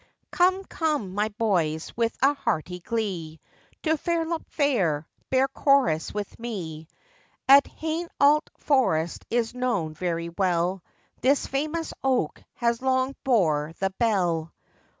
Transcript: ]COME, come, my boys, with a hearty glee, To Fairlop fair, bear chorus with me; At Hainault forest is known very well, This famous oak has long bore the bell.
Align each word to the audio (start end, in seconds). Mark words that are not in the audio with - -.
]COME, 0.31 0.63
come, 0.63 1.13
my 1.13 1.29
boys, 1.37 1.95
with 1.95 2.17
a 2.23 2.33
hearty 2.33 2.79
glee, 2.79 3.39
To 3.83 3.95
Fairlop 3.97 4.41
fair, 4.49 5.05
bear 5.29 5.47
chorus 5.47 6.11
with 6.11 6.39
me; 6.39 6.87
At 7.47 7.67
Hainault 7.67 8.45
forest 8.57 9.25
is 9.29 9.53
known 9.53 9.93
very 9.93 10.29
well, 10.29 10.81
This 11.21 11.45
famous 11.45 11.93
oak 12.03 12.43
has 12.55 12.81
long 12.81 13.15
bore 13.23 13.73
the 13.77 13.91
bell. 13.91 14.51